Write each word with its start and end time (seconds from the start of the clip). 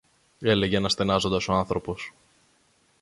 έλεγε 0.39 0.77
αναστενάζοντας 0.77 1.47
ο 1.47 1.53
άνθρωπος. 1.53 2.13